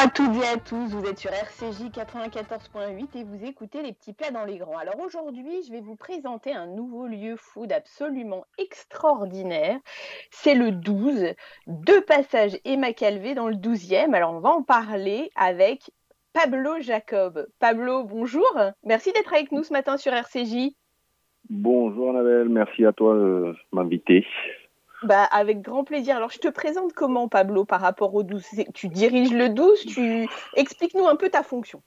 [0.00, 4.12] à toutes et à tous, vous êtes sur RCJ 94.8 et vous écoutez les petits
[4.12, 4.78] plats dans les grands.
[4.78, 9.76] Alors aujourd'hui, je vais vous présenter un nouveau lieu food absolument extraordinaire.
[10.30, 11.34] C'est le 12,
[11.66, 14.14] deux passages Emma Calvé dans le 12e.
[14.14, 15.90] Alors on va en parler avec
[16.32, 17.48] Pablo Jacob.
[17.58, 18.48] Pablo, bonjour.
[18.84, 20.76] Merci d'être avec nous ce matin sur RCJ.
[21.50, 24.24] Bonjour Annabelle, merci à toi de m'inviter.
[25.02, 26.16] Bah, avec grand plaisir.
[26.16, 28.44] Alors, je te présente comment, Pablo, par rapport au 12
[28.74, 30.26] Tu diriges le 12, tu...
[30.56, 31.82] explique-nous un peu ta fonction.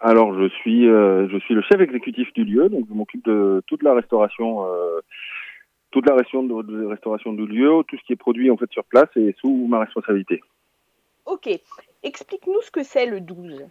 [0.00, 3.62] Alors, je suis, euh, je suis le chef exécutif du lieu, donc je m'occupe de
[3.66, 5.00] toute la restauration, euh,
[5.90, 8.84] toute la restauration de, restauration du lieu, tout ce qui est produit en fait sur
[8.84, 10.40] place et sous ma responsabilité.
[11.26, 11.50] Ok,
[12.02, 13.66] explique-nous ce que c'est le 12.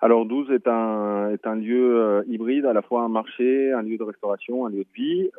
[0.00, 3.82] Alors 12 est un, est un lieu euh, hybride, à la fois un marché, un
[3.82, 5.30] lieu de restauration, un lieu de vie.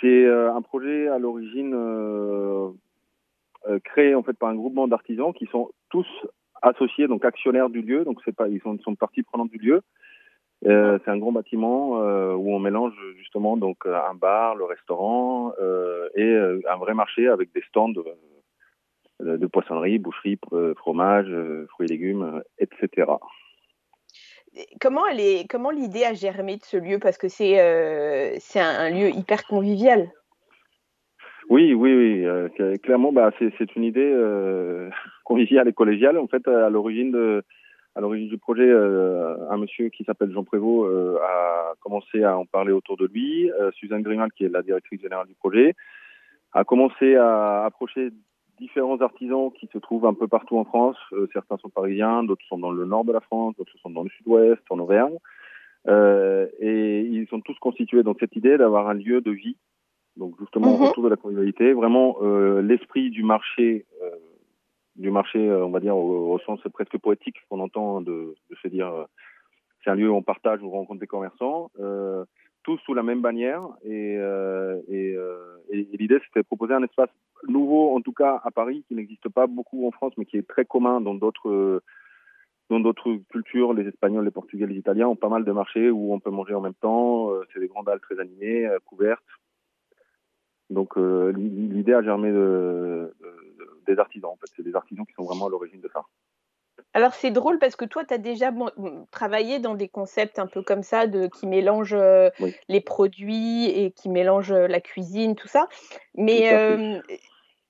[0.00, 2.70] C'est euh, un projet à l'origine euh,
[3.68, 6.06] euh, créé en fait par un groupement d'artisans qui sont tous
[6.62, 8.04] associés, donc actionnaires du lieu.
[8.04, 9.82] Donc c'est pas, ils sont, sont partie prenante du lieu.
[10.62, 11.92] C'est un grand bâtiment
[12.34, 15.54] où on mélange justement donc un bar, le restaurant
[16.14, 18.04] et un vrai marché avec des stands de,
[19.20, 20.38] de poissonnerie, boucherie,
[20.76, 21.34] fromage,
[21.70, 23.06] fruits et légumes, etc
[24.80, 26.98] comment elle est, comment l'idée a germé de ce lieu?
[26.98, 30.10] Parce que c'est euh, un, lieu hyper convivial.
[31.48, 32.24] Oui, oui, oui.
[32.24, 34.90] Euh, clairement, bah, c'est une idée euh,
[35.24, 36.18] conviviale et collégiale.
[36.18, 37.42] En fait, à l'origine de
[37.96, 40.88] à l'origine du projet, un monsieur qui s'appelle Jean Prévost
[41.20, 43.50] a commencé à en parler autour de lui.
[43.72, 45.74] Suzanne Grimal, qui est la directrice générale du projet,
[46.52, 48.10] a commencé à approcher
[48.60, 50.96] différents artisans qui se trouvent un peu partout en France.
[51.12, 54.04] Euh, certains sont parisiens, d'autres sont dans le nord de la France, d'autres sont dans
[54.04, 55.16] le sud-ouest, en Auvergne.
[55.88, 59.56] Euh, et ils sont tous constitués dans cette idée d'avoir un lieu de vie,
[60.16, 60.84] donc justement mhm.
[60.84, 63.86] autour de la convivialité, vraiment euh, l'esprit du marché,
[64.96, 68.68] du marché, on va dire au, au sens presque poétique qu'on entend de, de, se
[68.68, 68.92] dire,
[69.82, 71.70] c'est un lieu où on partage, où on rencontre des commerçants
[72.70, 73.62] tous sous la même bannière.
[73.84, 77.10] Et, euh, euh, et l'idée, c'était de proposer un espace
[77.48, 80.46] nouveau, en tout cas à Paris, qui n'existe pas beaucoup en France, mais qui est
[80.46, 81.82] très commun dans d'autres
[82.68, 86.14] dans d'autres cultures, les Espagnols, les Portugais, les Italiens ont pas mal de marchés où
[86.14, 87.32] on peut manger en même temps.
[87.32, 89.24] Euh, c'est des grandes halles très animées, couvertes.
[90.70, 94.30] Donc l'idée a germé de, de, des artisans.
[94.30, 96.04] En fait, c'est des artisans qui sont vraiment à l'origine de ça.
[96.92, 98.52] Alors c'est drôle parce que toi, tu as déjà
[99.10, 102.30] travaillé dans des concepts un peu comme ça, de, qui mélangent euh,
[102.68, 105.68] les produits et qui mélangent euh, la cuisine, tout ça.
[106.14, 107.00] Mais euh,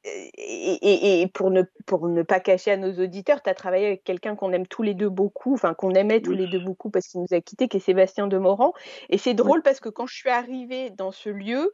[0.04, 4.04] et, et, pour, ne, pour ne pas cacher à nos auditeurs, tu as travaillé avec
[4.04, 7.06] quelqu'un qu'on aime tous les deux beaucoup, enfin qu'on aimait tous les deux beaucoup parce
[7.06, 8.72] qu'il nous a quittés, qui est Sébastien Demorand.
[9.10, 11.70] Et c'est drôle parce que quand je suis arrivée dans ce lieu,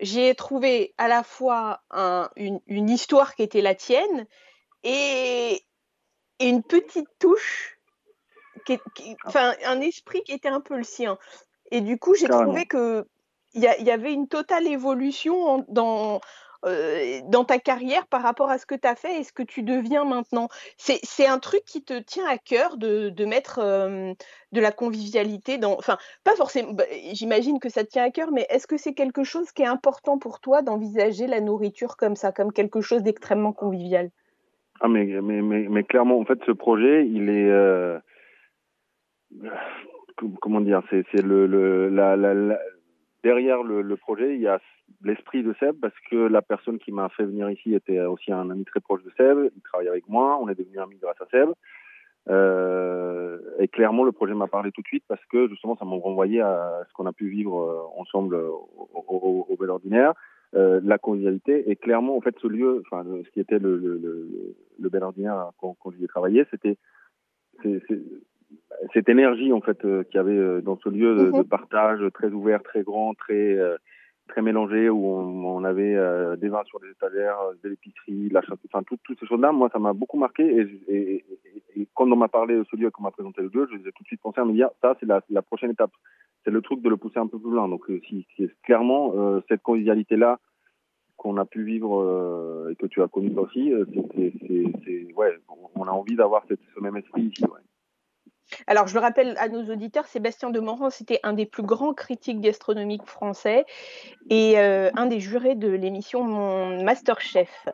[0.00, 4.26] j'ai trouvé à la fois un, une, une histoire qui était la tienne
[4.82, 5.62] et,
[6.40, 7.78] et une petite touche,
[8.64, 8.78] qui,
[9.24, 11.18] enfin un esprit qui était un peu le sien.
[11.70, 13.06] Et du coup, j'ai trouvé que
[13.54, 16.20] il y, y, avait une totale évolution dans,
[16.64, 19.44] euh, dans ta carrière par rapport à ce que tu as fait et ce que
[19.44, 20.48] tu deviens maintenant.
[20.76, 24.12] C'est un truc qui te tient à cœur de, de mettre euh,
[24.50, 25.78] de la convivialité dans.
[25.78, 26.72] Enfin, pas forcément.
[26.72, 29.62] Bah, J'imagine que ça te tient à cœur, mais est-ce que c'est quelque chose qui
[29.62, 34.10] est important pour toi d'envisager la nourriture comme ça, comme quelque chose d'extrêmement convivial?
[34.80, 37.50] Ah mais, mais, mais, mais, clairement, en fait, ce projet, il est...
[37.50, 37.98] Euh,
[40.40, 42.58] comment dire C'est le, le, la, la,
[43.22, 44.60] derrière le, le, projet, il y a
[45.02, 48.50] l'esprit de Seb, parce que la personne qui m'a fait venir ici était aussi un
[48.50, 49.50] ami très proche de Seb.
[49.54, 51.50] Il travaille avec moi, on est devenu amis grâce à Seb.
[52.28, 55.96] Euh, et clairement, le projet m'a parlé tout de suite parce que justement, ça m'a
[55.96, 60.12] renvoyé à ce qu'on a pu vivre euh, ensemble au, au, au Bel Ordinaire.
[60.54, 61.70] Euh, la convivialité.
[61.70, 65.02] Et clairement, en fait, ce lieu, enfin, ce qui était le, le, le, le bel
[65.02, 66.78] ordinaire quand, quand j'y ai travaillé, c'était
[68.94, 71.44] cette énergie en fait euh, qu'il y avait euh, dans ce lieu de, de, mhm.
[71.44, 73.76] partage très ouvert, très grand, très euh,
[74.28, 75.96] très mélangé où on, avait
[76.36, 79.50] des vins sur les étagères, de l'épicerie, la enfin toutes ces choses-là.
[79.52, 81.24] Moi, ça m'a beaucoup marqué et, et, et,
[81.76, 83.92] et, quand on m'a parlé de ce lieu, qu'on m'a présenté le lieu, je ai
[83.92, 85.90] tout de suite pensé à me dire ça, c'est la, prochaine étape
[86.44, 87.68] c'est le truc de le pousser un peu plus loin.
[87.68, 88.26] Donc, euh, si,
[88.62, 90.38] clairement euh, cette convivialité-là
[91.16, 93.84] qu'on a pu vivre euh, et que tu as connu aussi, euh,
[95.16, 95.36] ouais,
[95.74, 97.44] on a envie d'avoir ce même esprit ici.
[98.66, 101.92] Alors, je le rappelle à nos auditeurs, Sébastien de Morand, c'était un des plus grands
[101.92, 103.64] critiques gastronomiques français
[104.30, 107.68] et euh, un des jurés de l'émission Mon Masterchef.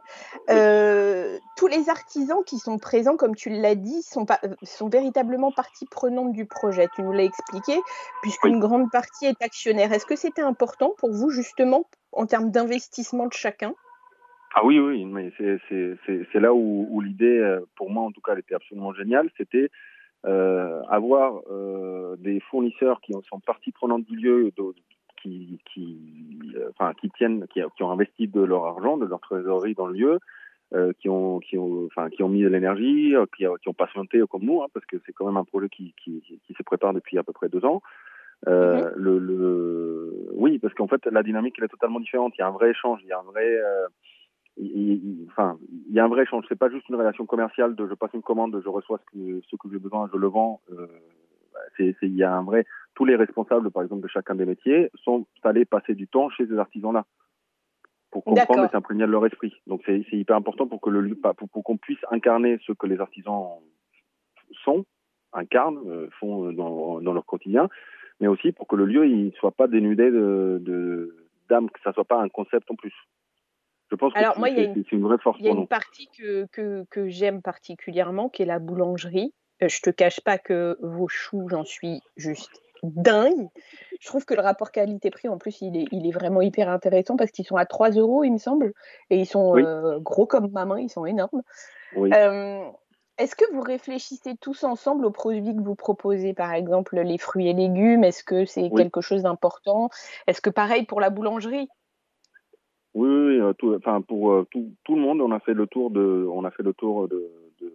[0.50, 4.26] Euh, tous les artisans qui sont présents, comme tu l'as dit, sont,
[4.62, 6.88] sont véritablement partie prenante du projet.
[6.94, 7.80] Tu nous l'as expliqué,
[8.22, 8.60] puisqu'une oui.
[8.60, 9.92] grande partie est actionnaire.
[9.92, 13.74] Est-ce que c'était important pour vous, justement, en termes d'investissement de chacun?
[14.56, 18.38] Ah oui, oui, mais c'est là où, où l'idée, pour moi en tout cas, elle
[18.38, 19.28] était absolument géniale.
[19.36, 19.68] C'était
[20.26, 24.50] euh, avoir euh, des fournisseurs qui sont partie prenante du lieu,
[25.20, 29.20] qui, qui, euh, enfin, qui tiennent, qui, qui, ont investi de leur argent, de leur
[29.20, 30.18] trésorerie dans le lieu,
[30.74, 33.74] euh, qui ont, qui ont, enfin, qui ont mis de l'énergie, euh, qui, qui, ont
[33.74, 36.62] patienté comme nous, hein, parce que c'est quand même un projet qui, qui, qui, se
[36.62, 37.82] prépare depuis à peu près deux ans.
[38.48, 38.92] Euh, mm-hmm.
[38.96, 42.34] le, le, oui, parce qu'en fait, la dynamique elle est totalement différente.
[42.36, 43.58] Il y a un vrai échange, il y a un vrai,
[44.56, 45.58] il, enfin,
[45.88, 46.44] il y a un vrai échange.
[46.48, 49.40] C'est pas juste une relation commerciale de je passe une commande, je reçois ce que,
[49.48, 50.60] ce que j'ai besoin, je le vends.
[50.72, 50.86] Euh,
[51.76, 52.64] c'est, il y a un vrai.
[52.94, 56.46] Tous les responsables, par exemple, de chacun des métiers, sont allés passer du temps chez
[56.46, 57.04] ces artisans-là
[58.10, 59.52] pour comprendre et s'imprégner de leur esprit.
[59.66, 63.00] Donc c'est, hyper important pour que le pour, pour qu'on puisse incarner ce que les
[63.00, 63.48] artisans
[64.64, 64.84] sont,
[65.32, 67.68] incarnent, euh, font dans, dans leur quotidien,
[68.20, 71.16] mais aussi pour que le lieu il soit pas dénudé de, de
[71.48, 72.94] d'âme, que ça soit pas un concept en plus.
[73.90, 75.38] Je pense que c'est une, vraie force.
[75.40, 79.32] Il y a une partie que, que, que j'aime particulièrement, qui est la boulangerie.
[79.62, 82.50] Euh, je te cache pas que vos choux, j'en suis juste
[82.82, 83.48] dingue.
[84.00, 87.16] Je trouve que le rapport qualité-prix, en plus, il est, il est vraiment hyper intéressant
[87.16, 88.72] parce qu'ils sont à 3 euros, il me semble.
[89.10, 91.42] Et ils sont euh, gros comme ma main, ils sont énormes.
[91.96, 92.64] Euh,
[93.16, 97.48] est-ce que vous réfléchissez tous ensemble aux produits que vous proposez, par exemple les fruits
[97.48, 99.88] et légumes Est-ce que c'est quelque chose d'important?
[100.26, 101.68] Est-ce que pareil pour la boulangerie
[102.94, 105.66] oui, oui, euh, tout, enfin pour euh, tout, tout, le monde, on a fait le
[105.66, 107.28] tour de, on a fait le tour de,
[107.60, 107.72] de,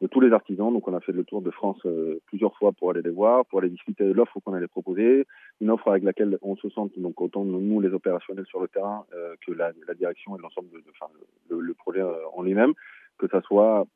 [0.00, 0.72] de tous les artisans.
[0.72, 3.46] Donc on a fait le tour de France euh, plusieurs fois pour aller les voir,
[3.46, 5.24] pour aller discuter de l'offre qu'on allait proposer,
[5.60, 9.06] une offre avec laquelle on se sent donc autant nous les opérationnels sur le terrain
[9.46, 11.12] que la, la, direction et l'ensemble de, enfin
[11.48, 12.02] le, le, projet
[12.34, 12.72] en lui-même,
[13.18, 13.86] que ça soit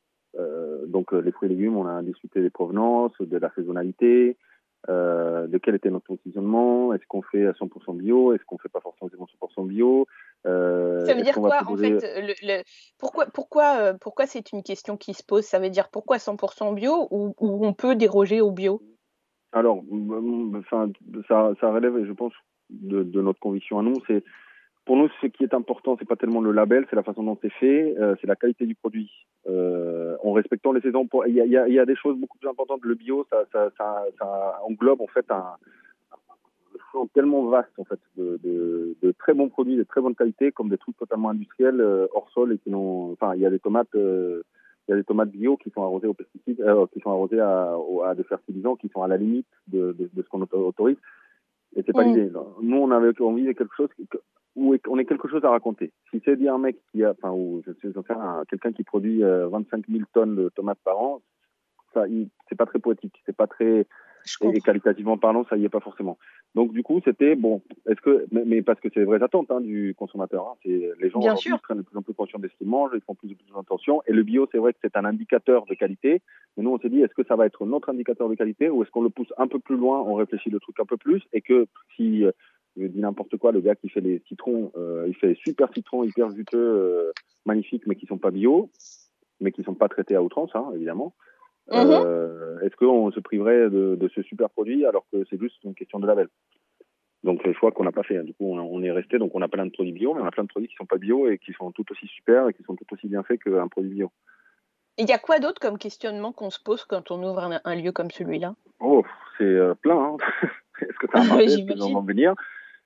[0.87, 4.37] donc les fruits et légumes, on a discuté des provenances, de la saisonnalité,
[4.89, 8.69] euh, de quel était notre positionnement, est-ce qu'on fait à 100% bio, est-ce qu'on fait
[8.69, 10.07] pas forcément 100% bio?
[10.47, 12.63] Euh, ça veut dire quoi en fait le, le...
[12.99, 15.45] Pourquoi, pourquoi, euh, pourquoi c'est une question qui se pose?
[15.45, 18.81] Ça veut dire pourquoi 100% bio ou, ou, on peut déroger au bio?
[19.53, 19.83] Alors,
[20.71, 22.33] ça, ça relève, je pense,
[22.71, 24.23] de, de notre conviction à nous, c'est
[24.87, 27.37] pour nous, ce qui est important, c'est pas tellement le label, c'est la façon dont
[27.43, 29.11] c'est fait, euh, c'est la qualité du produit.
[29.49, 32.39] Euh, en respectant les saisons, il y a, y, a, y a, des choses beaucoup
[32.39, 32.81] plus importantes.
[32.85, 35.57] Le bio, ça, ça, ça, ça englobe en fait un,
[36.95, 40.53] un tellement vaste en fait de, de, de, très bons produits, de très bonne qualité,
[40.53, 43.13] comme des trucs totalement industriels euh, hors sol et qui n'ont.
[43.13, 43.95] Enfin, il y a des tomates.
[43.97, 44.43] Euh,
[44.89, 47.41] il y a des tomates bio qui sont arrosées aux pesticides, euh, qui sont arrosées
[47.41, 47.75] à,
[48.05, 50.97] à, des fertilisants, qui sont à la limite de, de, ce qu'on autorise.
[51.75, 52.07] Et c'est pas mm.
[52.07, 52.31] l'idée.
[52.63, 53.89] Nous, on avait envie de quelque chose
[54.57, 55.93] où on est quelque chose à raconter.
[56.11, 57.93] Si c'est dire un mec qui a, enfin, ou je sais
[58.49, 61.23] quelqu'un qui produit 25 euh, 000 tonnes de tomates par an,
[61.95, 62.05] ça,
[62.49, 63.87] c'est pas très poétique, c'est pas très
[64.43, 66.19] et qualitativement parlant, ça y est pas forcément.
[66.55, 67.63] Donc du coup, c'était bon.
[67.87, 70.47] Est-ce que, mais, mais, parce que c'est les vraies attentes hein, du consommateur.
[70.49, 73.01] Hein, c'est les gens prennent de plus en plus conscience de ce qu'ils mangent, ils
[73.03, 74.03] font plus, plus attention.
[74.07, 76.23] Et le bio, c'est vrai que c'est un indicateur de qualité.
[76.57, 78.83] Mais nous, on s'est dit, est-ce que ça va être notre indicateur de qualité ou
[78.83, 81.23] est-ce qu'on le pousse un peu plus loin, on réfléchit le truc un peu plus
[81.33, 82.33] et que si euh,
[82.77, 86.05] je dis n'importe quoi, le gars qui fait les citrons, euh, il fait super citrons
[86.05, 87.13] hyper juteux, euh,
[87.45, 88.71] magnifiques, mais qui sont pas bio,
[89.41, 91.15] mais qui sont pas traités à outrance, hein, évidemment.
[91.69, 91.79] Mhm.
[91.79, 95.75] Euh, Est-ce qu'on se priverait de, de, ce super produit alors que c'est juste une
[95.75, 96.29] question de label?
[97.25, 98.19] Donc le choix qu'on n'a pas fait.
[98.19, 98.25] Hein.
[98.25, 100.27] Du coup, on, on, est resté, donc on a plein de produits bio, mais on
[100.27, 102.55] a plein de produits qui sont pas bio et qui sont tout aussi super et
[102.55, 104.13] qui sont tout aussi bien faits qu'un produit bio.
[104.99, 107.75] Il y a quoi d'autre comme questionnement qu'on se pose quand on ouvre un, un
[107.75, 108.55] lieu comme celui-là?
[108.79, 109.03] Oh,
[109.37, 109.99] c'est plein.
[109.99, 110.17] Hein.
[110.81, 112.35] Est-ce que ça a marché Est-ce que venir?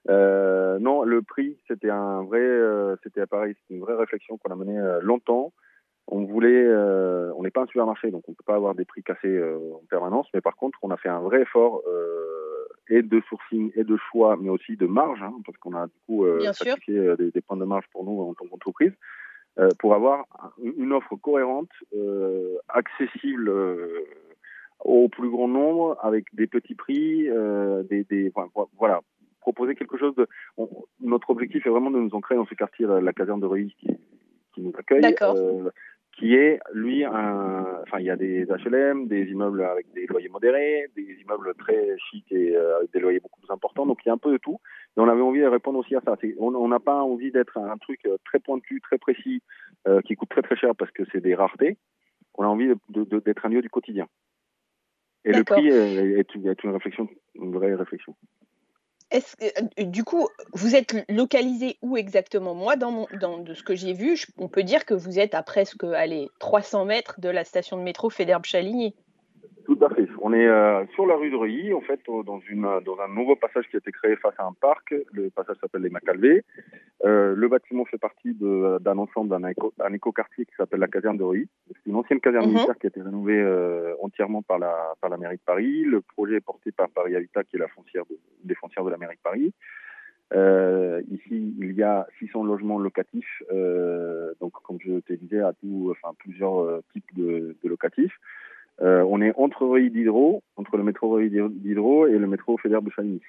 [0.08, 4.52] Euh, non, le prix, c'était un vrai, euh, c'était pareil, c'était une vraie réflexion qu'on
[4.52, 5.52] a menée euh, longtemps.
[6.06, 9.02] On voulait, euh, on n'est pas un supermarché, donc on peut pas avoir des prix
[9.02, 10.26] cassés euh, en permanence.
[10.34, 11.82] Mais par contre, on a fait un vrai effort
[12.88, 15.92] et de sourcing et de choix, mais aussi de marge, hein, parce qu'on a du
[16.06, 18.92] coup sacrifié des, des, points de marge pour nous en tant qu'entreprise,
[19.78, 20.24] pour avoir
[20.60, 21.70] une offre cohérente,
[22.68, 23.52] accessible
[24.80, 27.28] au plus grand nombre, avec des petits prix,
[27.88, 28.32] des, des
[28.76, 29.02] voilà,
[29.40, 30.28] proposer quelque chose de.
[31.00, 33.88] notre objectif est vraiment de nous ancrer dans ce quartier, la, caserne de Reuilly qui,
[34.54, 35.02] qui, nous accueille.
[35.22, 35.70] Euh,
[36.20, 37.64] qui est, lui, un.
[37.82, 41.96] Enfin, il y a des HLM, des immeubles avec des loyers modérés, des immeubles très
[42.10, 43.86] chics et euh, avec des loyers beaucoup plus importants.
[43.86, 44.60] Donc, il y a un peu de tout.
[44.96, 46.16] Et on avait envie de répondre aussi à ça.
[46.38, 49.42] On n'a pas envie d'être un truc euh, très pointu, très précis,
[49.88, 51.78] euh, qui coûte très très cher parce que c'est des raretés.
[52.34, 54.06] On a envie d'être un lieu du quotidien.
[55.24, 58.14] Et le prix est, est, est une réflexion, une vraie réflexion.
[59.10, 62.54] Est-ce que, du coup, vous êtes localisé où exactement?
[62.54, 63.06] Moi, dans, mon,
[63.38, 66.84] de ce que j'ai vu, on peut dire que vous êtes à presque allez, 300
[66.84, 68.94] mètres de la station de métro Fédère-Chaligny.
[69.64, 70.06] Tout à fait.
[70.20, 73.36] On est euh, sur la rue de Reuilly, en fait, dans, une, dans un nouveau
[73.36, 74.94] passage qui a été créé face à un parc.
[75.12, 76.44] Le passage s'appelle les Macalvés.
[77.04, 81.24] Euh, le bâtiment fait partie d'un ensemble, d'un éco, écoquartier qui s'appelle la caserne de
[81.24, 81.48] Reuilly.
[81.68, 82.54] C'est une ancienne caserne mhm.
[82.54, 85.84] militaire qui a été rénovée euh, entièrement par la, par la mairie de Paris.
[85.84, 88.90] Le projet est porté par Paris Habitat, qui est la foncière de, des foncières de
[88.90, 89.52] la mairie de Paris.
[90.32, 95.52] Euh, ici, il y a 600 logements locatifs, euh, donc comme je te disais, à
[95.54, 98.16] tout, enfin plusieurs euh, types de, de locatifs.
[98.82, 102.82] Euh, on est entre Reuilly d'Hydro, entre le métro Reuilly d'Hydro et le métro Fédère
[102.82, 103.20] de Chaligny.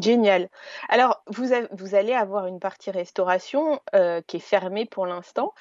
[0.00, 0.48] Génial.
[0.88, 5.54] Alors, vous, vous, allez avoir une partie restauration euh, qui est fermée pour l'instant.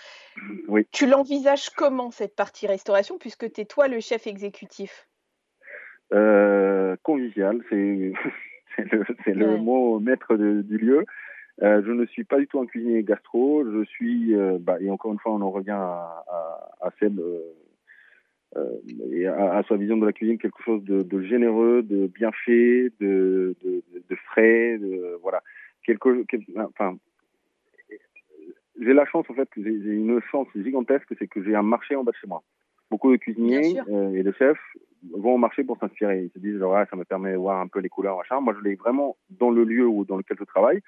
[0.67, 0.87] Oui.
[0.91, 5.07] Tu l'envisages comment, cette partie restauration, puisque tu es toi le chef exécutif?
[6.13, 7.75] Euh, Convivial, c'est
[9.33, 11.05] le, mot maître du lieu.
[11.63, 13.63] Euh, je ne suis pas du tout un cuisinier gastro.
[13.65, 17.19] Je suis, bah, et encore une fois, on en revient à, à, à Seb
[19.11, 22.91] et à, sa vision de la cuisine quelque chose de, de généreux, de bien fait,
[22.99, 25.43] de, de, de frais, de, voilà.
[25.83, 26.23] Quelque,
[26.57, 26.97] enfin,
[28.79, 32.03] j'ai la chance en fait, j'ai une chance gigantesque, c'est que j'ai un marché en
[32.03, 32.43] bas de chez moi.
[32.89, 34.57] Beaucoup de cuisiniers euh, et de chefs
[35.11, 36.23] vont au marché pour s'inspirer.
[36.23, 38.39] Ils se disent genre, ça me permet de voir un peu les couleurs, machin.
[38.39, 40.81] Moi, je l'ai vraiment dans le lieu où, dans lequel je travaille.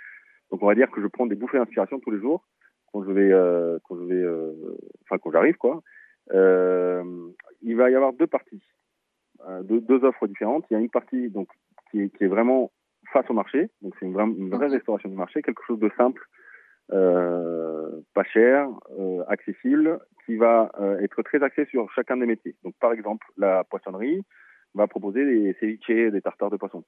[0.52, 2.44] Donc, on va dire que je prends des bouffées d'inspiration tous les jours
[2.92, 4.54] quand je vais, euh, quand je vais, euh,
[5.04, 5.82] enfin quand j'arrive quoi.
[6.34, 7.04] Euh,
[7.62, 8.64] il va y avoir deux parties,
[9.48, 10.66] euh, deux, deux, offres différentes.
[10.70, 11.50] Il y a une partie donc
[11.90, 12.72] qui est, qui est vraiment
[13.12, 15.90] face au marché, donc c'est une, vraie, une vraie restauration du marché, quelque chose de
[15.98, 16.22] simple,
[16.92, 18.68] euh, pas cher,
[19.00, 22.56] euh, accessible, qui va euh, être très axé sur chacun des métiers.
[22.64, 24.24] Donc par exemple, la poissonnerie
[24.74, 26.84] va proposer des ceviches, des tartares de poisson.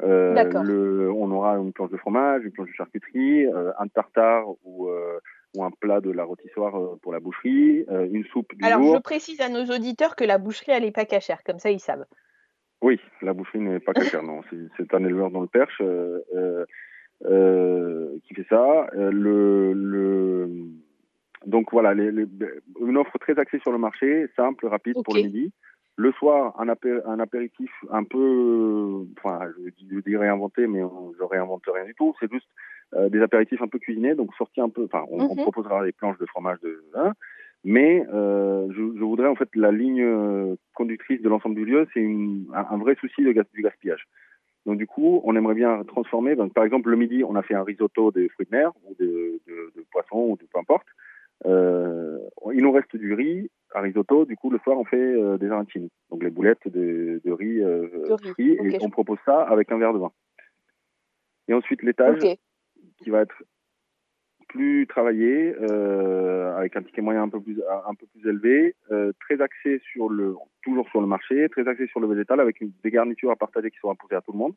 [0.00, 4.88] Le, on aura une planche de fromage, une planche de charcuterie, un tartare ou,
[5.54, 8.82] ou, un plat de la rôtissoire euh, pour la boucherie, euh, une soupe du Alors,
[8.82, 8.96] jour.
[8.96, 11.80] je précise à nos auditeurs que la boucherie, elle n'est pas cachère, comme ça ils
[11.80, 12.04] savent.
[12.80, 14.40] Oui, la boucherie n'est pas cachère, non.
[14.76, 15.82] C'est un éleveur dans le Perche
[18.22, 18.86] qui fait ça.
[18.94, 20.48] le, le...
[21.46, 22.26] Donc voilà, les, les,
[22.80, 25.04] une offre très axée sur le marché, simple, rapide okay.
[25.04, 25.52] pour le midi.
[25.96, 30.80] Le soir, un, apé un apéritif un peu, enfin, je, je dirais inventé, mais
[31.18, 32.14] je réinvente rien du tout.
[32.20, 32.46] C'est juste
[32.94, 34.84] euh, des apéritifs un peu cuisinés, donc sortis un peu.
[34.84, 35.32] Enfin, on, mm -hmm.
[35.32, 37.12] on, proposera des planches de fromage de, hein,
[37.64, 41.86] mais euh, je, je, voudrais en fait la ligne euh, conductrice de l'ensemble du lieu,
[41.92, 44.04] c'est un, un, vrai souci de du gaspillage.
[44.66, 46.36] Donc du coup, on aimerait bien transformer.
[46.36, 48.94] Donc, par exemple, le midi, on a fait un risotto de fruits de mer ou
[49.02, 50.86] de, de, de poisson ou de peu importe.
[51.46, 52.18] Euh,
[52.52, 54.24] il nous reste du riz à risotto.
[54.24, 57.62] Du coup, le soir, on fait euh, des arancini, donc les boulettes de, de riz
[57.62, 58.74] euh, de frit, okay.
[58.74, 60.12] et on propose ça avec un verre de vin.
[61.48, 62.38] Et ensuite, l'étage okay.
[62.98, 63.42] Qui va être
[64.48, 69.12] plus travaillé, euh, avec un ticket moyen un peu plus un peu plus élevé, euh,
[69.20, 72.72] très axé sur le toujours sur le marché, très axé sur le végétal, avec une,
[72.82, 74.54] des garnitures à partager qui sont imposées à tout le monde.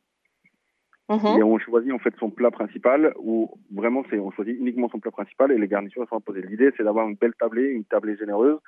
[1.08, 1.38] -hmm.
[1.38, 3.34] Et on choisit en fait son plat principal, ou
[3.80, 6.42] vraiment c'est on choisit uniquement son plat principal et les garnitures sont imposées.
[6.42, 8.58] L'idée c'est d'avoir une belle tablée, une tablée généreuse,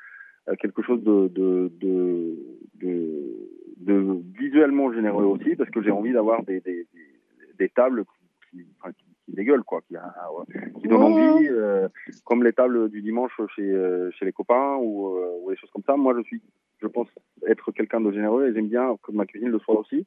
[0.48, 1.50] euh, quelque chose de, de,
[1.84, 1.94] de,
[2.82, 2.92] de,
[3.88, 3.96] de
[4.42, 7.08] visuellement généreux aussi, parce que j'ai envie d'avoir des, des, des,
[7.60, 8.04] des tables
[8.50, 9.96] qui, enfin, qui, qui dégueulent, quoi, qui,
[10.80, 11.88] qui donnent envie, euh,
[12.24, 15.70] comme les tables du dimanche chez, euh, chez les copains ou, euh, ou des choses
[15.70, 15.96] comme ça.
[15.96, 16.42] Moi, je suis,
[16.80, 17.08] je pense
[17.46, 20.06] être quelqu'un de généreux et j'aime bien que ma cuisine le soit aussi.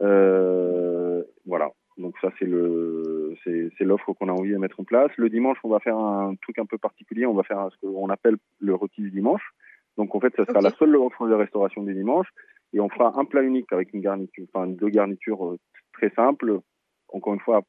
[0.00, 1.70] Euh, voilà.
[1.98, 5.10] Donc ça c'est le c'est l'offre qu'on a envie de mettre en place.
[5.16, 7.24] Le dimanche on va faire un truc un peu particulier.
[7.24, 9.54] On va faire ce qu'on appelle le rôti du dimanche.
[9.96, 10.68] Donc en fait ça sera okay.
[10.68, 12.28] la seule offre de restauration du dimanche
[12.74, 15.56] et on fera un plat unique avec une garniture, enfin deux garnitures
[15.94, 16.60] très simples.
[17.08, 17.62] Encore une fois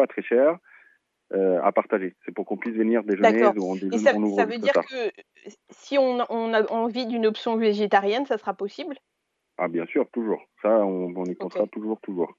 [0.00, 0.58] pas très cher.
[1.32, 2.16] Euh, à partager.
[2.24, 4.72] C'est pour qu'on puisse venir déjeuner ou on déjeune, Et ça, on ça veut dire
[4.72, 5.12] que
[5.70, 8.96] si on, on a envie d'une option végétarienne, ça sera possible?
[9.56, 10.42] Ah, bien sûr, toujours.
[10.60, 11.70] Ça, on, on y comptera okay.
[11.70, 12.34] toujours, toujours.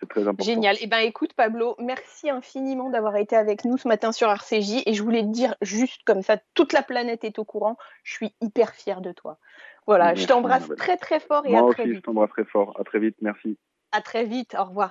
[0.00, 0.44] C'est très important.
[0.44, 0.76] Génial.
[0.80, 4.82] Eh bien, écoute, Pablo, merci infiniment d'avoir été avec nous ce matin sur RCJ.
[4.86, 7.76] Et je voulais te dire, juste comme ça, toute la planète est au courant.
[8.02, 9.38] Je suis hyper fière de toi.
[9.86, 11.96] Voilà, merci, je t'embrasse très, très fort et Moi à aussi, très vite.
[11.96, 12.74] je t'embrasse très fort.
[12.80, 13.16] À très vite.
[13.20, 13.58] Merci.
[13.92, 14.56] À très vite.
[14.58, 14.90] Au revoir.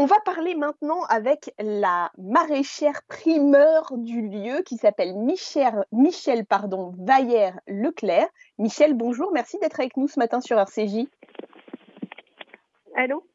[0.00, 6.94] On va parler maintenant avec la maraîchère primeur du lieu qui s'appelle Michel, Michel pardon,
[7.00, 8.28] Vaillère Leclerc.
[8.58, 11.08] Michel, bonjour, merci d'être avec nous ce matin sur RCJ.
[12.94, 13.26] Allô?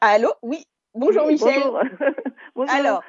[0.00, 0.66] Allô, oui.
[0.94, 1.62] Bonjour oui, Michel.
[1.62, 1.80] Bonjour.
[2.56, 2.74] bonjour.
[2.74, 3.04] Alors,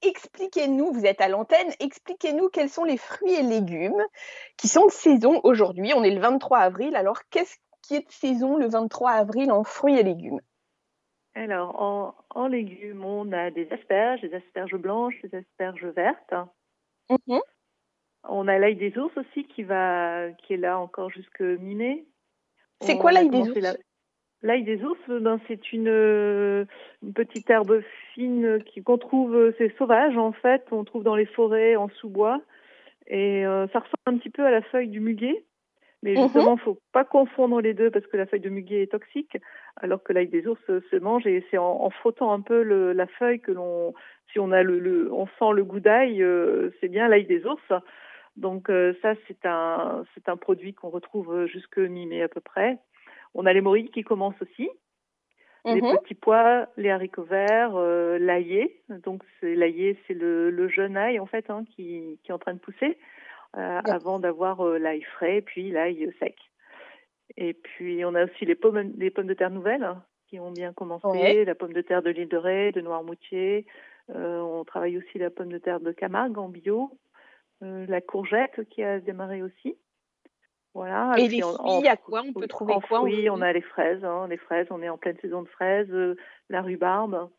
[0.00, 4.02] expliquez-nous, vous êtes à l'antenne, expliquez-nous quels sont les fruits et légumes
[4.56, 5.92] qui sont de saison aujourd'hui.
[5.94, 9.64] On est le 23 avril, alors qu'est-ce qui est de saison le 23 avril en
[9.64, 10.40] fruits et légumes?
[11.36, 16.34] Alors, en, en, légumes, on a des asperges, des asperges blanches, des asperges vertes.
[17.10, 17.38] Mmh.
[18.28, 22.04] On a l'ail des ours aussi qui va, qui est là encore jusque mi-mai.
[22.80, 23.78] C'est quoi l'ail des ours
[24.42, 26.66] L'ail des ours, ben, c'est une,
[27.02, 31.76] une, petite herbe fine qu'on trouve, c'est sauvage en fait, on trouve dans les forêts
[31.76, 32.40] en sous-bois.
[33.06, 35.44] Et ça ressemble un petit peu à la feuille du muguet.
[36.06, 36.22] Mais mhm.
[36.22, 38.92] justement, il ne faut pas confondre les deux parce que la feuille de muguet est
[38.92, 39.36] toxique,
[39.76, 43.08] alors que l'ail des ours se mange et c'est en, frottant un peu le, la
[43.08, 43.92] feuille que l'on,
[44.32, 47.72] si on a le, on sent le goût d'ail, euh, c'est bien l'ail des ours.
[48.36, 52.78] Donc euh, ça, c'est un, c'est un produit qu'on retrouve jusque mi-mai à peu près.
[53.34, 54.70] On a les morilles qui commencent aussi,
[55.64, 55.96] les mhm.
[56.04, 58.80] petits pois, les haricots verts, euh, l'aillé.
[59.02, 62.38] Donc c'est l'aillé, c'est le, le, jeune ail en fait hein, qui, qui est en
[62.38, 62.96] train de pousser.
[63.56, 66.36] Euh, avant d'avoir euh, l'ail frais, puis l'ail sec.
[67.38, 70.50] Et puis on a aussi les pommes, les pommes de terre nouvelles hein, qui ont
[70.50, 73.64] bien commencé, la pomme de terre de l'île de Ré, de Noirmoutier.
[74.14, 76.90] Euh, on travaille aussi la pomme de terre de Camargue en bio,
[77.62, 79.78] la courgette qui a démarré aussi.
[80.74, 81.14] Voilà.
[81.16, 83.62] Et, les fruits, il y a quoi On peut trouver quoi Oui, on a les
[83.62, 84.04] fraises.
[84.04, 85.90] Hein, les fraises, on est en pleine saison de fraises,
[86.50, 87.30] la rhubarbe.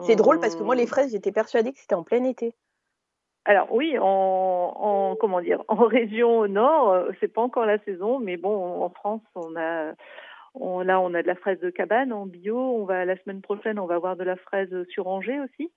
[0.00, 2.54] C'est drôle parce que moi, les fraises, j'étais persuadée que c'était en plein été.
[3.44, 8.18] Alors oui, en, en, comment dire, en région nord, euh, c'est pas encore la saison,
[8.18, 9.94] mais bon, en France, on a,
[10.54, 12.58] on, là, on a de la fraise de cabane en bio.
[12.58, 15.72] On va la semaine prochaine, on va avoir de la fraise sur Angers aussi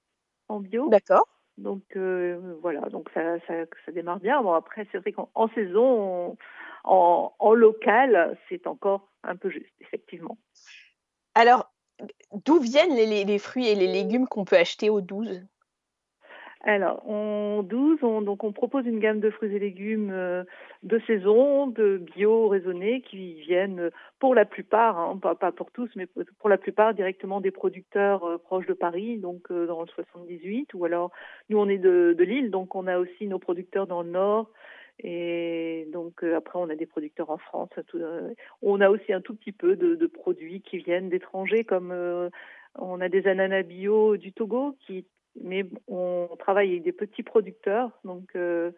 [0.50, 0.90] en bio.
[0.90, 1.28] D'accord.
[1.58, 3.54] Donc euh, voilà, donc ça, ça,
[3.86, 4.42] ça, démarre bien.
[4.42, 6.36] Bon après, c'est vrai qu'en saison,
[6.84, 10.38] en, en local, c'est encore un peu juste, effectivement.
[11.36, 11.72] Alors,
[12.46, 15.46] d'où viennent les, les, fruits et les légumes qu'on peut acheter au 12
[16.66, 20.46] alors, en 12, on, donc on propose une gamme de fruits et légumes euh,
[20.84, 26.08] de saison, de bio raisonnés, qui viennent pour la plupart, hein, pas, pour tous, mais
[26.40, 30.74] pour la plupart directement des producteurs euh, proches de Paris, donc euh, dans le 78,
[30.74, 31.12] ou alors
[31.50, 34.50] nous on est de, de Lille, donc on a aussi nos producteurs dans le Nord,
[35.00, 37.72] et donc après on a des producteurs en France.
[38.62, 41.94] On a aussi un tout petit peu de, de produits qui viennent d'étrangers, comme
[42.76, 45.06] on a des ananas bio du Togo qui
[45.42, 48.72] mais on travaille avec des petits producteurs, donc euh,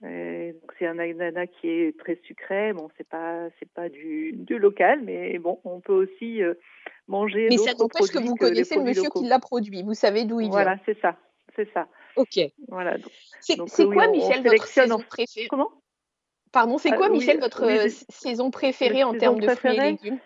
[0.00, 2.72] c'est un ananas qui est très sucré.
[2.72, 6.54] Bon, c'est pas c'est pas du, du local, mais bon, on peut aussi euh,
[7.08, 7.48] manger.
[7.50, 9.82] Mais ça n'empêche que vous connaissez le monsieur qui l'a produit.
[9.82, 10.50] Vous savez d'où il vient.
[10.50, 11.16] Voilà, c'est ça,
[11.56, 11.88] c'est ça.
[12.16, 12.38] Ok.
[12.68, 12.96] Voilà.
[13.40, 13.56] C'est
[13.86, 15.70] quoi, Michel, votre saison préférée Comment?
[16.52, 17.66] Pardon, c'est ah, quoi, Michel, votre
[18.08, 20.18] saison préférée en termes de fruits et légumes?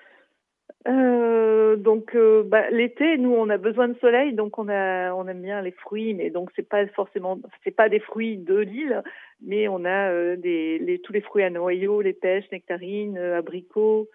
[0.88, 5.28] Euh, donc euh, bah, l'été, nous on a besoin de soleil, donc on a on
[5.28, 9.02] aime bien les fruits, mais donc c'est pas forcément c'est pas des fruits de l'île,
[9.40, 13.38] mais on a euh, des les, tous les fruits à noyaux, les pêches, nectarines, euh,
[13.38, 14.08] abricots,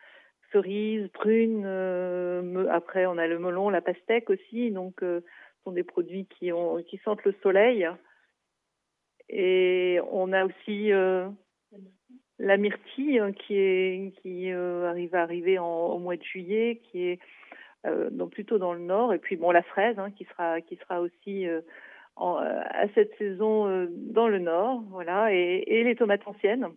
[0.51, 1.65] cerises, prunes.
[2.69, 5.21] après on a le melon, la pastèque aussi, donc ce
[5.63, 7.87] sont des produits qui ont qui sentent le soleil.
[9.29, 10.91] Et on a aussi
[12.39, 16.81] la myrtille hein, qui est qui euh, arrive à arriver en, au mois de juillet,
[16.83, 17.19] qui est
[17.85, 20.75] euh, donc plutôt dans le nord, et puis bon la fraise hein, qui sera qui
[20.77, 21.61] sera aussi euh,
[22.15, 26.67] en, à cette saison dans le nord, voilà, et, et les tomates anciennes.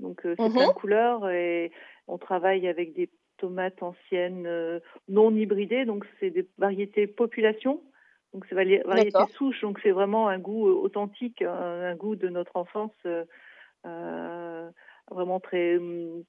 [0.00, 0.74] Donc c'est mm -hmm.
[0.74, 1.70] couleur et
[2.08, 4.48] on travaille avec des tomates anciennes
[5.08, 7.80] non hybridées, donc c'est des variétés population.
[8.32, 12.56] Donc c'est variétés souches, donc c'est vraiment un goût authentique, un, un, goût de notre
[12.56, 12.96] enfance.
[13.86, 14.70] Euh,
[15.10, 15.78] vraiment très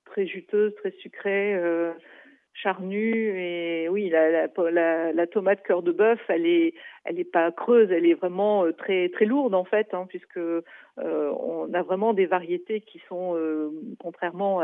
[0.05, 1.93] très juteuse, très sucrée, euh,
[2.53, 3.39] charnue.
[3.39, 6.73] Et oui la, la, la, tomate cœur de bœuf elle est
[7.05, 10.39] elle est pas creuse elle est vraiment euh, très très lourde en fait hein, puisque
[10.97, 13.35] on a vraiment des variétés qui sont
[13.99, 14.61] contrairement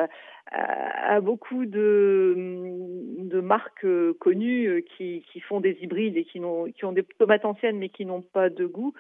[0.52, 3.88] à, beaucoup de marques
[4.20, 7.90] connues qui qui font des hybrides et qui n'ont qui ont des tomates anciennes mais
[7.90, 8.94] qui n'ont pas de goût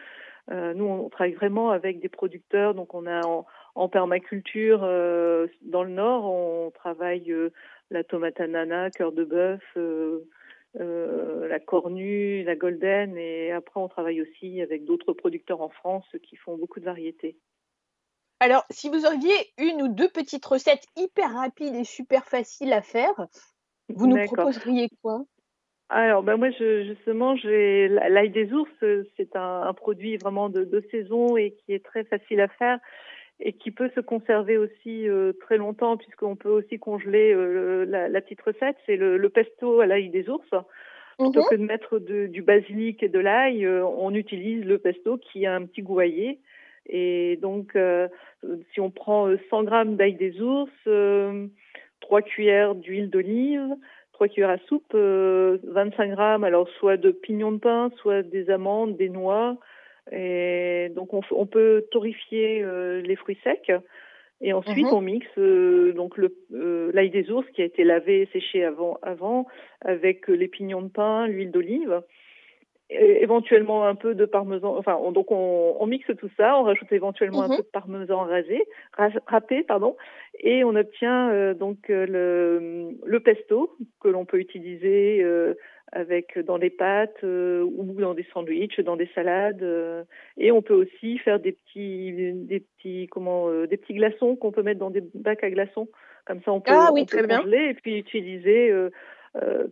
[0.49, 5.83] nous on travaille vraiment avec des producteurs donc on a en, en permaculture, euh, dans
[5.83, 7.51] le nord, on travaille euh,
[7.89, 10.19] la tomate ananas, cœur de bœuf, euh,
[10.75, 16.35] la cornue, la golden, et après on travaille aussi avec d'autres producteurs en France qui
[16.35, 17.37] font beaucoup de variétés.
[18.39, 22.81] Alors, si vous aviez une ou deux petites recettes hyper rapides et super faciles à
[22.81, 23.27] faire,
[23.89, 25.23] vous nous proposeriez quoi?
[25.91, 28.71] Alors, ben moi, je, justement, j'ai l'ail des ours,
[29.17, 32.79] c'est un, un, produit vraiment de, de, saison et qui est très facile à faire
[33.41, 38.07] et qui peut se conserver aussi euh, très longtemps puisqu'on peut aussi congeler euh, la,
[38.07, 40.47] la, petite recette, c'est le, le, pesto à l'ail des ours.
[41.17, 41.47] Plutôt mhm.
[41.49, 45.45] que de mettre de, du basilic et de l'ail, euh, on utilise le pesto qui
[45.45, 47.77] a un petit goût Et donc,
[48.73, 50.71] si on prend 100 grammes d'ail des ours,
[52.01, 53.75] 3 cuillères d'huile d'olive,
[54.21, 58.95] 3 cuillères à soupe, 25 grammes, alors soit de pignons de pain, soit des amandes,
[58.95, 59.57] des noix,
[60.11, 62.63] Et donc on, peut torréfier
[63.01, 63.71] les fruits secs.
[64.39, 64.93] Et ensuite mhm.
[64.93, 65.39] on mixe
[65.95, 66.35] donc le
[66.93, 69.47] l'ail des ours qui a été lavé et séché avant avant
[69.81, 72.03] avec les pignons de pain, l'huile d'olive
[72.91, 74.75] éventuellement un peu de parmesan.
[74.77, 77.57] Enfin, donc on, mixe tout ça, on rajoute éventuellement un mhm.
[77.57, 78.65] peu de parmesan rasé,
[79.27, 79.95] râpé, pardon,
[80.39, 85.53] et on obtient euh, donc euh, le, le, pesto que l'on peut utiliser euh,
[85.91, 89.65] avec dans les pâtes ou dans des sandwichs, dans des salades,
[90.37, 94.63] et on peut aussi faire des petits, des petits, comment, des petits glaçons qu'on peut
[94.63, 95.89] mettre dans des bacs à glaçons.
[96.25, 97.43] Comme ça, on peut, ah, oui, très bien.
[97.51, 98.89] et puis utiliser euh,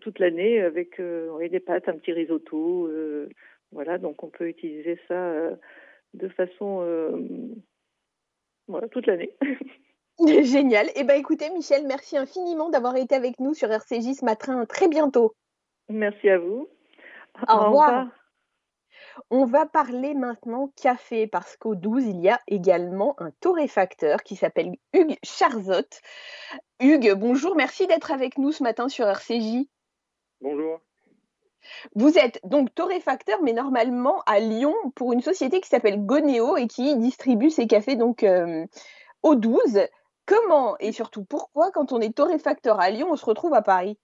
[0.02, 2.88] toute l'année avec euh, des pâtes, un petit risotto.
[2.88, 3.30] Euh,
[3.72, 5.34] voilà, donc on peut utiliser ça
[6.14, 6.84] de façon
[8.68, 9.36] voilà, toute l'année.
[10.44, 10.88] Génial.
[10.96, 14.66] Eh ben, écoutez, Michel, merci infiniment d'avoir été avec nous sur RCJ ce matin.
[14.66, 15.34] Très bientôt.
[15.88, 16.68] Merci à vous.
[17.48, 18.08] Au, revoir.
[19.30, 24.36] On va parler maintenant café parce qu'au 12, il y a également un torréfacteur qui
[24.36, 26.02] s'appelle Hugues Charzotte.
[26.80, 29.68] Hugues, bonjour, merci d'être avec nous ce matin sur RCJ.
[30.42, 30.80] Bonjour.
[31.96, 36.68] Vous êtes donc torréfacteur, mais normalement à Lyon pour une société qui s'appelle Goneo et
[36.68, 38.66] qui distribue ses cafés donc euh,
[39.24, 39.82] au 12.
[40.26, 43.98] Comment et surtout pourquoi, quand on est torréfacteur à Lyon, on se retrouve à Paris?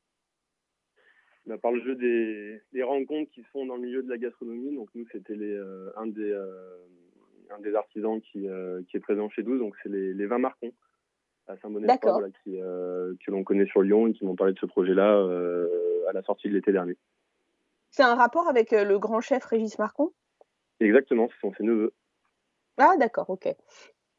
[1.48, 4.76] Bah, par le jeu des, rencontres qui se font dans le milieu de la gastronomie.
[4.76, 6.78] Donc nous, c'était euh, un, des, euh,
[7.52, 9.60] un des artisans qui, euh, qui est présent chez nous.
[9.60, 10.72] Donc c'est les, les vins Marcon
[11.48, 15.12] à Saint-Bonnet-Port qui, que l'on connaît sur Lyon et qui m'ont parlé de ce projet-là
[16.10, 16.98] à la sortie de l'été dernier.
[17.92, 20.12] C'est un rapport avec le grand chef Régis Marcon?
[20.80, 21.94] Exactement, ce sont ses neveux.
[22.78, 23.48] Ah d'accord, ok.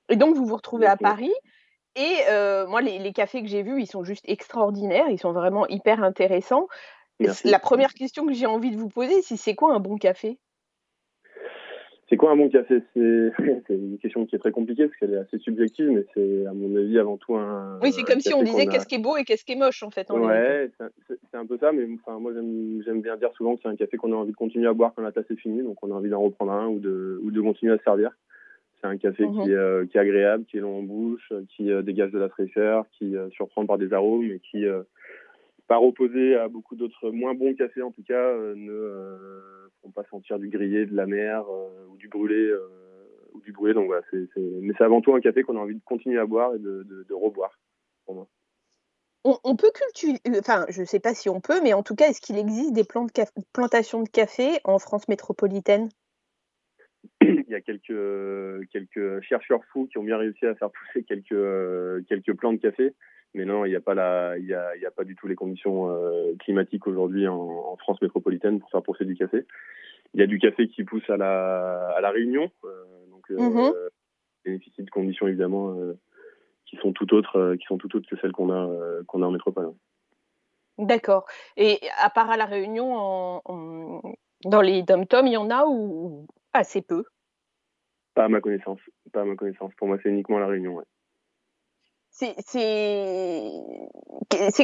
[0.08, 1.34] Et donc vous vous retrouvez à Paris
[1.96, 2.14] et
[2.68, 6.04] moi, les, les, cafés que j'ai vus, ils sont juste extraordinaires, ils sont vraiment hyper
[6.04, 6.68] intéressants.
[7.44, 10.38] La première question que j'ai envie de vous poser, c'est c'est quoi un bon café?
[12.08, 12.82] C'est quoi un bon café?
[12.94, 16.52] C'est une question qui est très compliquée parce qu'elle est assez subjective, mais c'est à
[16.52, 17.80] mon avis avant tout un.
[17.82, 19.82] Oui, c'est comme si on disait qu'est-ce qui est beau et qu'est-ce qui est moche
[19.82, 20.08] en fait.
[20.10, 20.70] ouais,
[21.08, 23.96] c'est un peu ça, mais enfin, moi j'aime bien dire souvent que c'est un café
[23.96, 25.94] qu'on a envie de continuer à boire quand la tasse est finie, donc on a
[25.94, 28.12] envie d'en reprendre un ou de, ou de continuer à se servir.
[28.80, 31.72] C'est un café qui, mmh euh, qui, est agréable, qui est long en bouche, qui
[31.72, 34.64] euh, dégage de la fraîcheur, qui euh, surprend par des arômes et qui
[35.66, 39.90] par opposé à beaucoup d'autres moins bons cafés en tout cas, euh, ne euh, font
[39.90, 42.52] pas sentir du grillé, de la mer euh, ou du brûlé
[43.32, 43.74] ou du brûlé.
[43.74, 46.54] Donc voilà, mais c'est avant tout un café qu'on a envie de continuer à boire
[46.54, 47.58] et de, de, reboire
[48.04, 48.28] pour moi.
[49.24, 52.08] On, peut cultiver, enfin, je ne sais pas si on peut, mais en tout cas,
[52.08, 52.84] est-ce qu'il existe des
[53.52, 55.88] plantations de café en France métropolitaine?
[57.46, 62.06] Il y a quelques, quelques chercheurs fous qui ont bien réussi à faire pousser quelques,
[62.08, 62.92] quelques plants de café
[63.36, 65.26] mais non, il n'y a pas la, il y a, y a, pas du tout
[65.26, 69.44] les conditions euh, climatiques aujourd'hui en, France métropolitaine pour faire pousser du café.
[70.14, 73.38] Il y a du café qui pousse à la, à la Réunion, euh, donc euh,
[73.38, 73.72] mhm.
[74.44, 75.76] bénéficie de conditions évidemment
[76.64, 78.68] qui sont tout autres, qui sont tout autres que celles qu'on a,
[79.06, 79.72] qu'on a en métropole.
[80.78, 81.26] D'accord.
[81.56, 83.42] Et à part à la Réunion,
[84.44, 87.04] dans les dom-toms, il y en a ou assez peu?
[88.16, 88.80] Pas à ma connaissance.
[89.12, 89.72] Pas à ma connaissance.
[89.76, 90.74] Pour moi, c'est uniquement la Réunion.
[90.74, 90.84] Ouais
[92.16, 93.54] c'est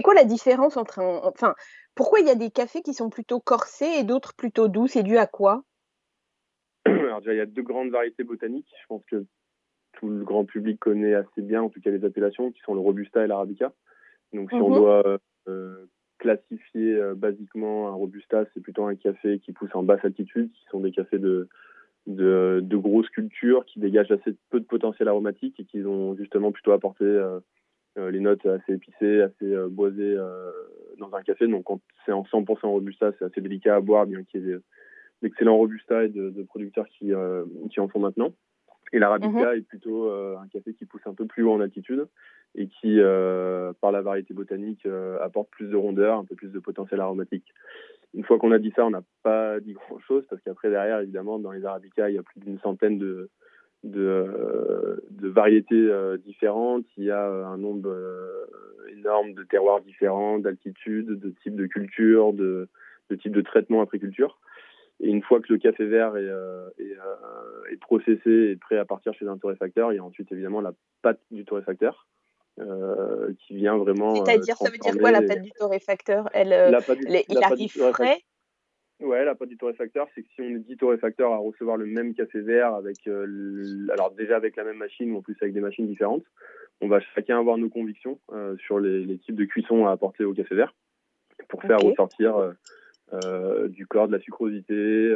[0.03, 1.55] quoi la différence entre un, enfin
[1.95, 4.87] pourquoi il y a des cafés qui sont plutôt corsés et d'autres plutôt doux?
[4.87, 5.62] C'est dû à quoi?
[6.87, 9.27] Alors déjà il y a deux grandes variétés botaniques je pense que
[9.93, 12.81] tout le grand public connaît assez bien en tout cas les appellations qui sont le
[12.81, 13.73] robusta et l'arabica
[14.33, 15.87] donc si on mmh doit euh,
[16.19, 20.65] classifier euh, basiquement un robusta c'est plutôt un café qui pousse en basse altitude qui
[20.71, 21.49] sont des cafés de
[22.07, 26.51] de, de, grosses cultures qui dégagent assez peu de potentiel aromatique et qui ont justement
[26.51, 27.38] plutôt apporté euh,
[27.99, 30.17] euh, les notes assez épicées, assez euh, boisées
[30.99, 31.47] dans un café.
[31.47, 34.59] Donc quand c'est en 100% robusta, c'est assez délicat à boire, bien qu'il y ait
[35.23, 37.12] d'excellents robusta et de, de producteurs qui,
[37.71, 38.33] qui en font maintenant.
[38.95, 39.59] Et l'arabica mhm.
[39.59, 42.09] est plutôt un café qui pousse un peu plus haut en altitude
[42.57, 42.99] et qui,
[43.81, 44.87] par la variété botanique,
[45.21, 47.55] apporte plus de rondeur, un peu plus de potentiel aromatique.
[48.14, 51.38] Une fois qu'on a dit ça, on n'a pas dit grand-chose parce qu'après, derrière, évidemment,
[51.38, 53.31] dans les arabicas, il y a plus d'une centaine de,
[53.85, 56.85] de variétés euh, différentes.
[56.96, 58.46] Il y a euh, un nombre euh,
[58.96, 62.68] énorme de terroirs différents, d'altitudes, de types de culture, de,
[63.11, 64.38] de types de traitement après culture.
[65.01, 66.31] Et une fois que le café vert est,
[66.79, 66.96] est,
[67.72, 70.75] est, processé et prêt à partir chez un torréfacteur, il y a ensuite évidemment la
[71.03, 72.07] pâte du torréfacteur.
[72.61, 74.15] Euh, qui vient vraiment.
[74.15, 76.71] C'est-à-dire, ça veut dire quoi la pâte du torréfacteur Elle, euh,
[77.29, 78.19] il arrive frais?
[79.01, 82.15] Ouais, la pâte du torréfacteur, c'est que si on dit torréfacteur à recevoir le même
[82.15, 85.61] café vert avec, euh, alors déjà avec la même machine ou en plus avec des
[85.61, 86.25] machines différentes,
[86.83, 88.21] on va chacun avoir nos convictions
[88.59, 90.75] sur les, les, types de cuisson à apporter au café vert
[91.49, 92.35] pour faire ressortir
[93.71, 95.15] du corps, de la sucrosité,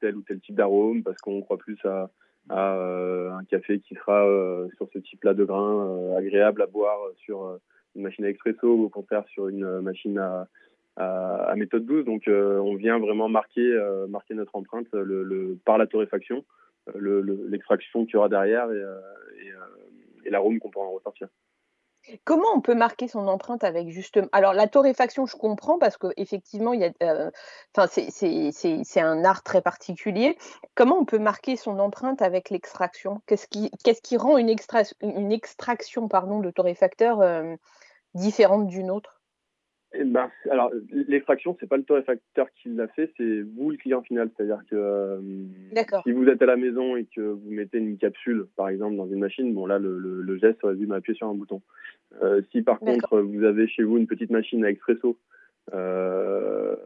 [0.00, 2.10] tel ou tel type d'arôme, parce qu'on croit plus à,
[2.50, 4.26] un café qui sera
[4.76, 7.58] sur ce type-là de grains agréable à boire sur
[7.96, 10.46] une machine à expresso ou au contraire sur une machine à,
[10.96, 12.04] à, méthode 12.
[12.04, 13.78] Donc on vient vraiment marquer,
[14.08, 16.44] marquer notre empreinte le, par la torréfaction,
[16.94, 18.84] l'extraction qu'il y aura derrière et,
[19.46, 21.28] et, et l'arôme qu'on pourra en ressortir.
[22.24, 26.72] Comment on peut marquer son empreinte avec justement alors la torréfaction, je comprends parce qu'effectivement,
[26.72, 27.30] il y a, euh,
[27.88, 30.36] c'est un art très particulier.
[30.74, 33.22] Comment on peut marquer son empreinte avec l'extraction?
[33.26, 34.54] Qu'est-ce qui, rend une,
[35.02, 37.56] une extraction de torréfacteur euh,
[38.14, 39.13] différente d'une autre?
[39.96, 44.02] Eh ben, alors, l'extraction, c'est pas le torréfacteur qui l'a fait, c'est vous le client
[44.02, 44.30] final.
[44.36, 45.20] C'est-à-dire que euh,
[46.02, 49.06] si vous êtes à la maison et que vous mettez une capsule, par exemple, dans
[49.06, 51.62] une machine, bon là, le, le, geste aurait dû m'appuyer sur un bouton.
[52.22, 55.16] Euh, si par contre vous avez chez vous une petite machine à expresso,
[55.72, 56.76] euh,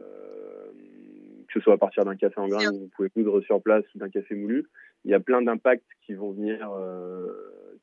[1.47, 3.99] que ce soit à partir d'un café en grain, vous pouvez coudre sur place ou
[3.99, 4.65] d'un café moulu,
[5.05, 6.69] il y a plein d'impacts qui vont venir,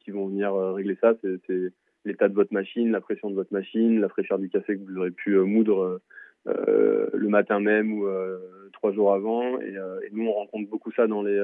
[0.00, 1.14] qui vont venir régler ça.
[1.22, 1.72] C'est
[2.06, 4.96] l'état de votre machine, la pression de votre machine, la fraîcheur du café que vous
[4.96, 6.00] aurez pu euh, moudre
[6.46, 8.38] euh, le matin même ou euh,
[8.72, 9.60] trois jours avant.
[9.60, 9.74] Et,
[10.12, 11.36] nous, on rencontre beaucoup ça dans les,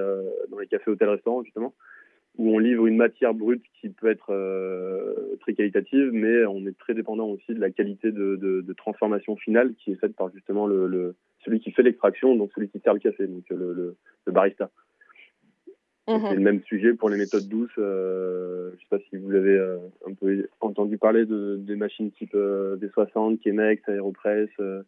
[0.51, 1.75] dans les cafés, hôtels, restaurants, justement,
[2.39, 4.33] où on livre une matière brute qui peut être
[5.41, 9.75] très qualitative, mais on est très dépendant aussi de la qualité de, de, transformation finale
[9.75, 13.01] qui est faite par justement le, celui qui fait l'extraction, donc celui qui sert le
[13.01, 14.71] café, donc le, le barista.
[16.07, 16.35] C'est mhm.
[16.35, 17.71] le même sujet pour les méthodes douces.
[17.77, 19.59] Je ne sais pas si vous avez
[20.25, 24.83] euh, un peu entendu parler de, des machines type euh, D60, Chemex, Aeropress, euh,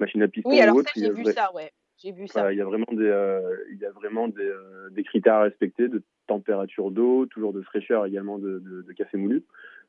[0.00, 1.70] machines à piston oui, alors Ça, j'ai vu ça, ouais.
[1.98, 2.52] J'ai vu ça.
[2.52, 4.52] Il y a vraiment des, il y a vraiment des,
[4.92, 9.18] des, critères à respecter de température d'eau, toujours de fraîcheur également de, de, de café
[9.18, 9.42] moulu,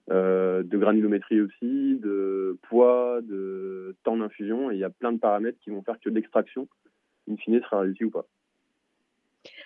[0.09, 4.71] de granulométrie aussi, de poids, de temps d'infusion.
[4.71, 6.67] Et il y a plein de paramètres qui vont faire que l'extraction,
[7.29, 8.25] in fine, sera réussie ou pas.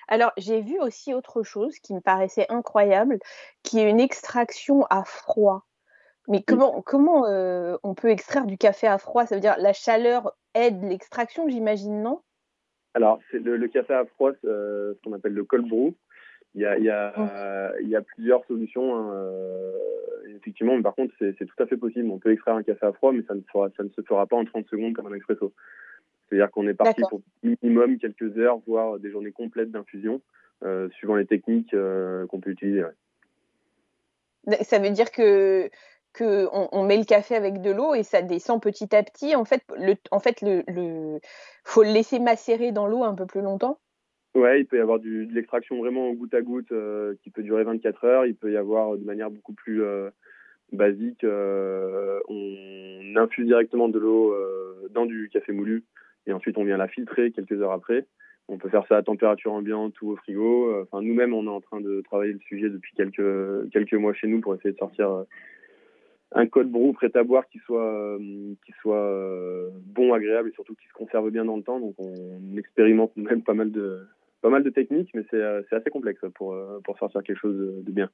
[0.08, 3.20] Alors, j'ai vu aussi autre chose qui me paraissait incroyable,
[3.63, 5.66] qui est une extraction à froid.
[6.28, 9.26] Mais comment, comment euh, on peut extraire du café à froid?
[9.26, 12.22] Ça veut dire la chaleur aide l'extraction, j'imagine, non?
[12.94, 15.94] Alors, c'est le, café à froid, euh, ce qu'on appelle le cold brew.
[16.56, 17.82] Il y a, il y a, mmh.
[17.82, 18.96] il y a plusieurs solutions.
[18.96, 19.34] Hein,
[20.36, 22.10] effectivement, mais par contre, c'est tout à fait possible.
[22.12, 24.36] On peut extraire un café à froid, mais ça ne, ça ne se fera pas
[24.36, 25.54] en 30 secondes comme un expresso.
[26.29, 30.21] C'est-à-dire qu'on est parti pour minimum quelques heures, voire des journées complètes d'infusion,
[30.63, 32.83] euh, suivant les techniques euh, qu'on peut utiliser.
[34.62, 35.69] Ça veut dire que
[36.17, 39.36] qu'on met le café avec de l'eau et ça descend petit à petit.
[39.36, 41.19] En fait, le, en fait, le,
[41.63, 43.79] faut le laisser macérer dans l'eau un peu plus longtemps.
[44.36, 47.41] Ouais, il peut y avoir du, de l'extraction vraiment goutte à goutte euh, qui peut
[47.41, 48.25] durer 24 heures.
[48.25, 49.83] Il peut y avoir de manière beaucoup plus
[50.71, 54.36] basique, on infuse directement de l'eau
[54.91, 55.83] dans du café moulu
[56.27, 58.05] et ensuite on vient la filtrer quelques heures après.
[58.49, 60.81] On peut faire ça à température ambiante ou au frigo.
[60.81, 64.27] Enfin, nous-mêmes, on est en train de travailler le sujet depuis quelques quelques mois chez
[64.27, 65.23] nous pour essayer de sortir euh,
[66.33, 70.53] un code brou prêt à boire qui soit euh, qui soit euh, bon, agréable et
[70.53, 71.79] surtout qui se conserve bien dans le temps.
[71.79, 74.05] Donc, on expérimente même pas mal de
[74.41, 75.41] pas mal de techniques, mais c'est
[75.73, 77.55] assez complexe pour pour sortir quelque chose
[77.86, 78.09] de, bien.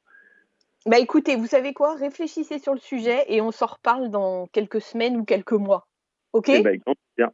[0.86, 1.96] Bah écoutez, vous savez quoi?
[1.96, 5.88] Réfléchissez sur le sujet et on s'en reparle dans quelques semaines ou quelques mois.
[6.34, 6.50] Ok?
[6.50, 6.80] Eh ben,
[7.18, 7.32] bien.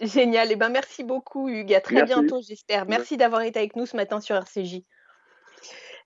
[0.00, 0.48] Génial.
[0.48, 1.74] Et eh ben, merci beaucoup, Hugues.
[1.74, 2.86] À très bientôt, j'espère.
[2.86, 4.82] Merci d'avoir été avec nous ce matin sur RCJ.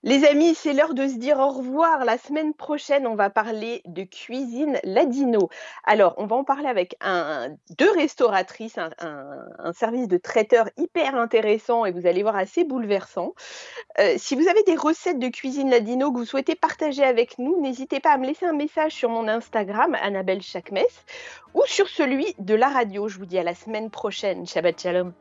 [0.03, 2.05] Les amis, c'est l'heure de se dire au revoir.
[2.05, 5.49] La semaine prochaine, on va parler de cuisine ladino.
[5.83, 6.97] Alors, on va en parler avec
[7.77, 13.33] deux restauratrices, un, service de traiteur hyper intéressant et vous allez voir assez bouleversant.
[13.99, 17.59] Euh, si vous avez des recettes de cuisine ladino que vous souhaitez partager avec nous,
[17.61, 20.77] n'hésitez pas à me laisser un message sur mon Instagram, Annabelle Chakmes,
[21.53, 23.09] ou sur celui de la radio.
[23.09, 24.47] Je vous dis à la semaine prochaine.
[24.47, 25.13] Shabbat Shalom.